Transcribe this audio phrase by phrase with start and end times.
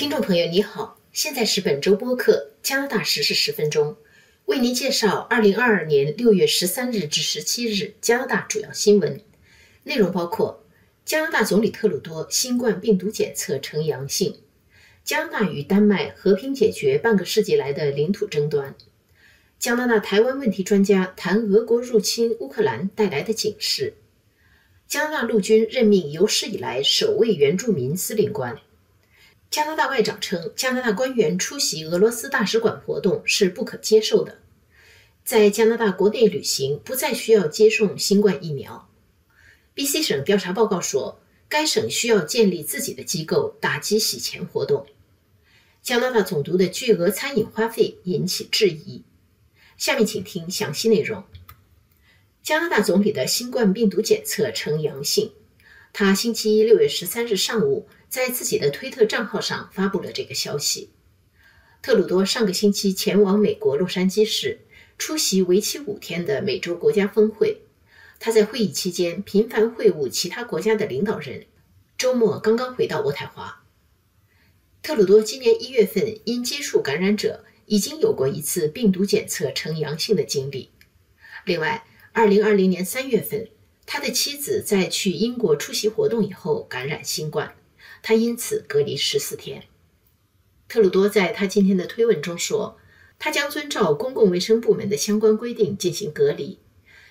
[0.00, 3.98] 听众朋友，你好，现在是本周播客加拿大时事十分钟，
[4.46, 9.20] 为您介绍二零二二年六月十三日至十七日加拿大主要新闻
[9.82, 10.64] 内容，包括
[11.04, 14.38] 加拿大总理特鲁多新冠病毒检测呈阳性，
[15.04, 18.74] 加拿大与丹麦和平解决半个世纪来的领土争端，
[19.58, 23.92] 加拿大台湾问题专家谈俄国入侵乌克兰带来的警示，
[24.88, 28.58] 加拿大陆军任命有史以来首位原住民司令官。
[29.50, 34.38] 加拿大外长称，加拿大官员出席俄罗斯大使馆活动是不可接受的。
[35.24, 38.88] 在加拿大国内旅行不再需要接种新冠疫苗。
[39.74, 44.86] B.C 省调查报告说，该省需要建立自己的机构打击洗钱活动。
[45.82, 49.02] 加拿大总督的巨额餐饮花费引起质疑。
[49.76, 51.24] 下面请听详细内容。
[52.44, 55.32] 加拿大总理的新冠病毒检测呈阳性。
[55.92, 57.88] 他星期一六月十三日上午。
[58.10, 60.90] 在自己的推特账号上发布了这个消息。
[61.80, 64.60] 特鲁多上个星期前往美国洛杉矶市
[64.98, 67.62] 出席为期五天的美洲国家峰会，
[68.18, 71.46] 他在会议期间频繁会晤其他国家的领导人。
[71.96, 73.62] 周末刚刚回到渥太华。
[74.82, 80.70] 特鲁多今年一月份因接触感染者已经有过一次病毒检测呈阳性的经历。
[81.44, 83.48] 另外，二零二零年三月份，
[83.86, 87.54] 他的妻子在去英国出席活动以后感染新冠。
[88.02, 89.64] 他因此隔离十四天。
[90.68, 92.78] 特鲁多在他今天的推文中说，
[93.18, 96.58] 他将遵照公共卫生部门的相关规定进行隔离。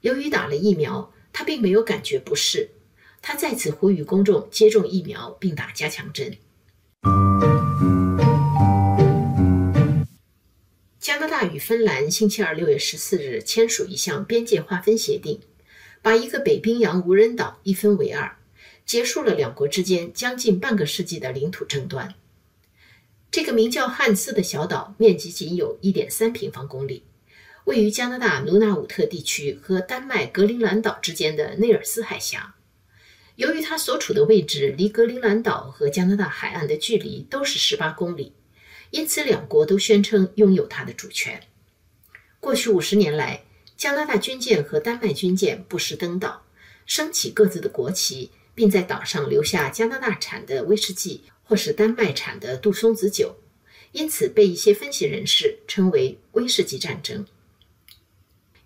[0.00, 2.70] 由于打了疫苗，他并没有感觉不适。
[3.20, 6.38] 他再次呼吁公众接种疫苗并打加强针。
[10.98, 15.40] 加拿大与芬兰星期二六月十四日签署一项边界划分协定，
[16.00, 18.36] 把一个北冰洋无人岛一分为二。
[18.84, 22.14] 结束了两国之间将近半个世纪的领土争端。
[23.30, 27.04] 这个名叫汉斯的小岛面积仅有一点三平方公里，
[27.64, 32.54] 位于加拿大努纳武特地区和丹麦格陵兰岛之间的内尔斯海峡。
[33.36, 38.34] 由于它所处的位置离格陵兰岛和加拿大海岸的距离都是十八公里，
[38.90, 41.40] 因此两国都宣称拥有它的主权。
[42.38, 43.44] 过去五十年来，
[43.78, 46.44] 加拿大军舰和丹麦军舰不时登岛，
[46.84, 48.30] 升起各自的国旗。
[48.54, 53.36] 并在岛上留下加拿大产的威士忌或是丹麦产的杜松子酒，
[53.92, 57.26] 因此被一些分析人士称为“威士忌战争”。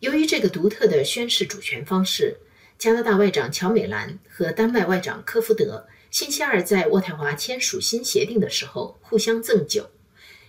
[0.00, 2.38] 由于这个独特的宣誓主权方式，
[2.78, 9.90] 加拿大外长乔美兰和丹麦外长科夫德星期二在渥太华签署新协定的时候互相赠酒，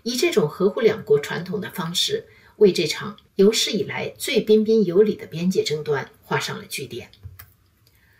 [0.03, 2.25] 以这种合乎两国传统的方式，
[2.57, 7.11] 为这场有史以来最彬彬有礼的边界争端画上了句点。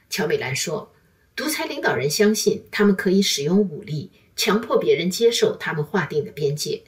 [0.09, 0.93] 乔美兰说。
[1.37, 6.83] 独裁领导人相信他们可以使用武力强迫别人接受他们划定的边界。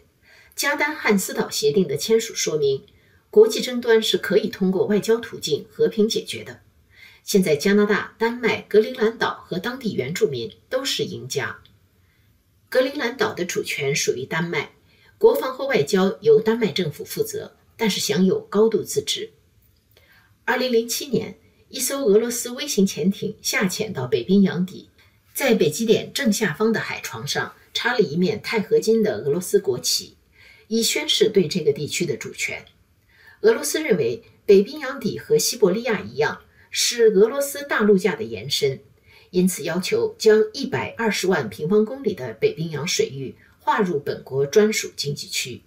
[0.56, 2.84] 加丹汉斯岛协定的签署说明，
[3.30, 6.62] 国际争端是可以通过外交途径和平解决的。
[7.24, 11.59] 现在，加拿大、丹麦、格陵兰岛和当地原住民都是赢家。
[12.70, 14.72] 格陵兰岛的主权属于丹麦，
[15.20, 19.30] 国防和外交由丹麦政府负责，但是享有高度自治。
[20.44, 21.38] 二零零七年。
[21.69, 24.90] 一艘俄罗斯微型潜艇下潜到北冰洋底，
[25.35, 30.16] 在北极点正下方的海床上插了一面钛合金的俄罗斯国旗，
[30.68, 32.66] 以宣示对这个地区的主权。
[33.41, 36.41] 俄罗斯认为北冰洋底和西伯利亚一样
[36.72, 38.79] 是俄罗斯大陆架的延伸，
[39.29, 45.62] 因此要求将一百二十万平方公里的北冰洋水域划入本国专属经济区。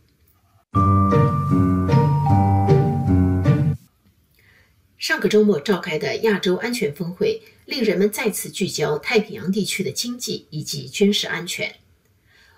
[5.22, 11.76] 个周末召开的亚洲安全峰会，令人们再次聚焦太平洋地区的经济以及军事安全。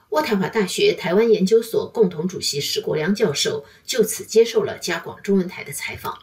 [0.09, 6.21] 渥太华大学台湾研究所共同主席史国良教授就此接受了加广中文台的采访。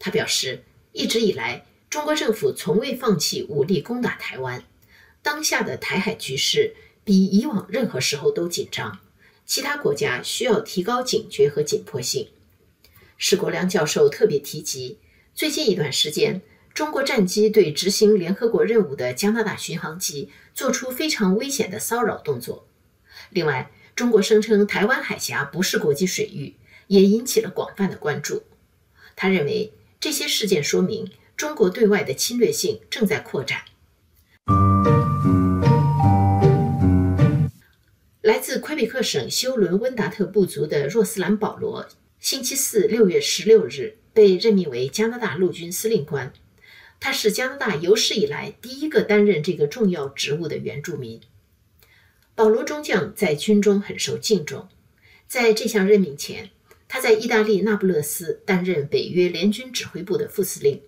[0.00, 4.64] 他表示，一直以来，中国政府从未放弃武力攻打台湾。
[5.22, 6.74] 当下的台海局势
[7.04, 8.98] 比以往任何时候都紧张，
[9.46, 12.30] 其他国家需要提高警觉和紧迫性。
[13.16, 14.98] 史国良教授特别提及。
[15.34, 16.40] 最近一段时间，
[16.72, 22.68] 中国战机对执行联合国任务的加拿大巡航机做出非常危险的骚扰动作。
[23.30, 26.54] 另外，中国声称台湾海峡不是国际水域，
[26.86, 28.44] 也引起了广泛的关注。
[29.16, 33.62] 他认为这些事件说明中国对外的侵略性正在扩展。
[38.22, 41.88] 来自魁北克省休伦温达特部族的若斯兰·保罗，
[42.20, 43.96] 星期四六月十六日。
[44.14, 46.32] 被任命为加拿大陆军司令官，
[47.00, 51.20] 他是加拿大有史以来第一个担任这个重要职务的原住民。
[52.34, 54.68] 保罗中将在军中很受敬重。
[55.26, 56.50] 在这项任命前，
[56.86, 60.80] 他在意大利那不勒斯担任北约联军指挥部的副司令。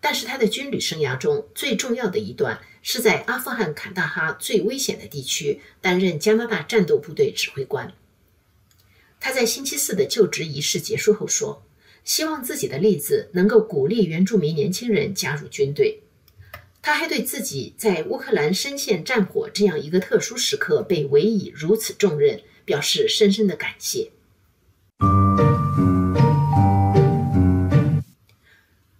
[0.00, 7.92] 但是他的军旅生涯中最重要的一段是在阿富汗坎大哈最危险的地区担任加拿大战斗部队指挥官。
[9.18, 11.64] 他在星期四的就职仪式结束后说
[12.06, 16.00] ：“希望自己的例子能够鼓励原住民年轻人加入军队。”
[16.80, 24.12] 他还对自己在乌克兰深陷战火这样一个特殊时刻被委以如此重任表示深深的感谢。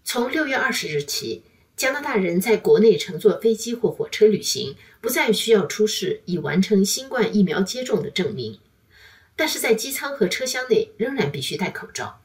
[0.02, 1.44] 从六月二十日起，
[1.76, 8.58] 加拿大人在国内乘坐飞机或火车旅行不再需要出示已完成新冠疫苗接种的证明，
[9.36, 12.20] 但是在机舱和车厢内仍然必须戴口罩。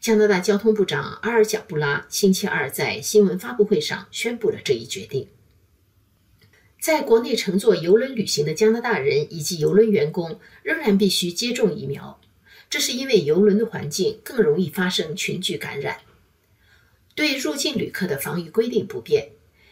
[0.00, 5.28] 加拿大交通部长阿尔贾布拉星期二在新闻发布会上宣布了这一决定。
[6.78, 12.20] 在国内乘坐邮轮旅行的加拿大人以及邮轮员工仍然必须接种疫苗，
[12.70, 15.98] 这是因为邮轮的环境更容易发生群聚感染。
[17.16, 19.30] 对入境旅客的防疫规定不变，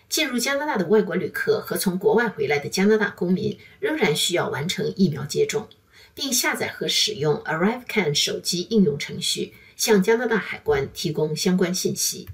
[0.09, 5.69] 进入加拿大的外国旅客和从国外回来的加拿大公民仍然需要完成疫苗接种，
[6.15, 9.53] 并下载和使用 ArriveCan 手机应用程序。
[9.77, 12.29] 向加拿大海关提供相关信息。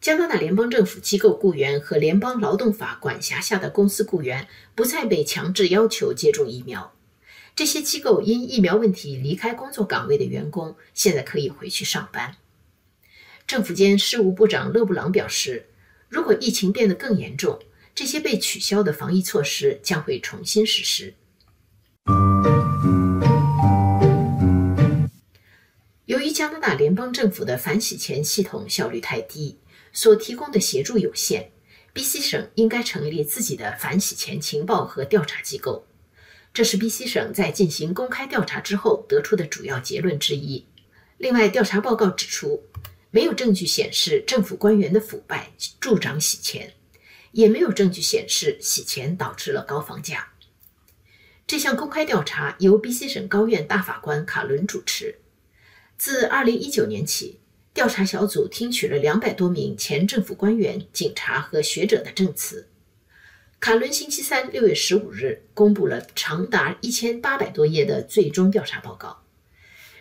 [0.00, 6.92] 加拿大联邦政府机构雇员和联邦劳动法管辖下的公司雇员不再被强制要求接种疫苗。
[7.56, 12.36] 这些机构因疫苗问题离开工作岗位的员工现在可以回去上班。
[13.46, 15.66] 政府间事务部长勒布朗表示，
[16.08, 17.60] 如果疫情变得更严重，
[17.94, 21.14] 这些被取消的防疫措施将会重新实施。
[26.44, 29.56] 加拿大联邦政府的反洗钱系统效率太低，
[29.94, 31.50] 所提供的协助有限
[31.94, 35.86] ，BC 省应该成立自己的反洗钱情报和调查机构。
[36.52, 40.66] 这是 BC 省在进行公开调查之后得出的主要结论之一。
[41.16, 42.64] 另外，调查报告指出，
[43.10, 45.50] 没有证据显示政府官员的腐败
[45.80, 46.74] 助长洗钱，
[47.32, 50.34] 也没有证据显示洗钱导致了高房价。
[51.46, 55.20] 这项公开调查由 BC 省高院大法官卡伦主持。
[55.96, 57.38] 自2019年起，
[57.72, 62.68] 调查小组听取了200多名前政府官员、警察和学者的证词。
[63.60, 69.22] 卡伦星期三6月15日公布了长达1800多页的最终调查报告。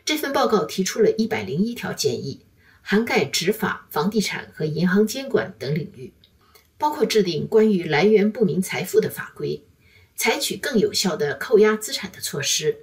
[0.04, 2.42] 这份报告提出了一百零一条建议，
[2.82, 6.12] 涵盖执法、房地产和银行监管等领域，
[6.78, 9.64] 包括制定关于来源不明财富的法规，
[10.18, 12.83] 采取更有效的扣押资产的措施。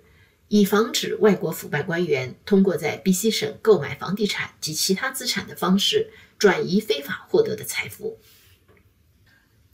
[0.52, 6.10] 以防止外国腐败官员通过在 BC 省购买房地产及其他资产的方式
[6.40, 8.18] 转移非法获得的财富。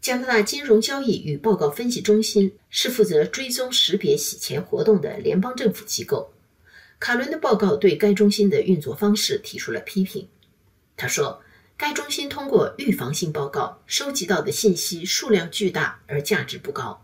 [0.02, 6.34] 加拿大金融交易与报告分析中心是负责追踪识别洗钱活动的联邦政府机构。
[6.98, 10.28] 卡伦的报告对该中心的运作方式提出了批评。
[10.94, 11.42] 他说，
[11.78, 17.02] 该中心通过预防性报告收集到的信息数量巨大而价值不高。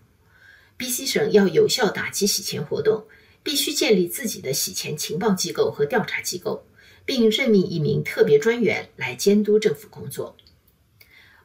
[0.79, 3.07] BC 省要有效打击洗钱活动。
[3.43, 6.65] 必须建立自己的洗钱情报机构和调查机构，
[7.05, 10.37] 并任命一名特别专员来监督政府工作。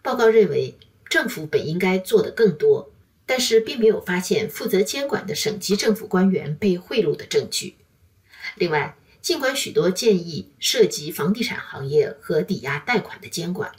[0.02, 0.78] 报告认为，
[1.10, 2.92] 政府本应该做得更多，
[3.26, 7.76] 但是并没有发现负责监管的省级政府官员被贿赂的证据。
[8.56, 13.72] 另外，尽管许多建议涉及房地产行业和抵押贷款的监管，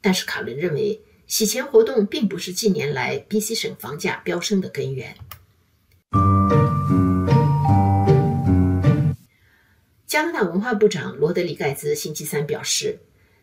[0.00, 5.14] 但是卡伦认为，洗钱活动并不是近年来 BC 省房价飙升的根源。
[10.10, 12.98] 加拿大文化部长罗德里盖兹星期三表示，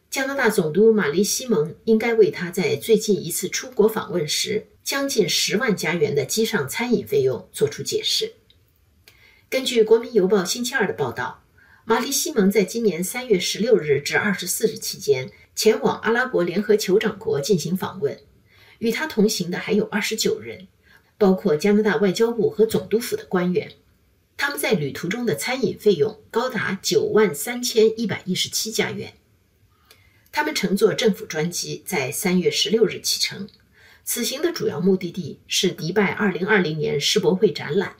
[0.09, 8.33] 加拿大总督玛丽西蒙应该为他在最近一次出国访问时将近十万加元的机上餐饮费用作出解释。
[9.49, 11.41] 根据《国民邮报》星期二的报道，
[11.85, 18.19] 玛丽西蒙在今年三月十六日至二十四日期间前往阿拉伯联合酋长国进行访问，
[18.79, 20.67] 与他同行的还有二十九人，
[21.17, 23.71] 包括加拿大外交部和总督府的官员。
[24.37, 29.15] 他们在旅途中的餐饮费用高达九万三千一百一十七加元。
[30.31, 33.49] 他们乘坐政府专机，在三月十六日启程。
[34.05, 37.97] 此行的主要目的地是迪拜二零二零年世博会展览，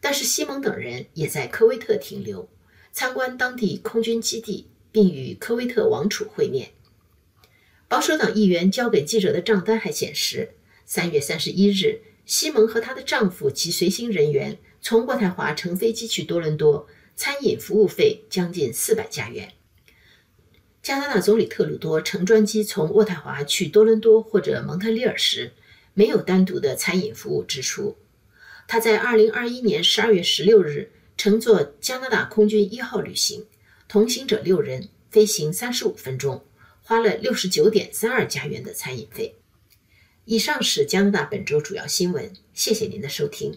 [0.00, 2.48] 但是西蒙等人也在科威特停留，
[2.92, 6.72] 参观当地空军基地，并与科威特王储会面。
[7.88, 14.58] 保守党议员交给记者的账单还显示，三月三十一日，西蒙和她的丈夫及随行人员。
[14.82, 19.52] 从渥太华乘飞机去多伦多，餐饮服务费将近四百加元。
[20.82, 25.52] 加拿大总理特鲁多乘专机从渥太华去多伦多或者蒙特利尔时，
[25.94, 27.96] 没有单独的餐饮服务支出。
[28.66, 33.46] 他在2021年12月16日乘坐加拿大空军一号旅行，
[33.86, 36.44] 同行者六人，飞行35分钟，
[36.82, 39.36] 花了69.32加元的餐饮费。
[40.24, 43.56] 以上是加拿大本周主要新闻，谢谢您的收听。